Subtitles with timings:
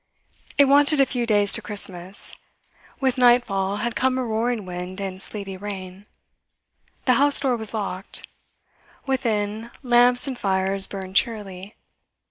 [0.57, 2.35] It wanted a few days to Christmas;
[2.99, 6.07] with nightfall had come a roaring wind and sleety rain;
[7.05, 8.27] the house door was locked;
[9.05, 11.75] within, lamps and fires burned cheerily.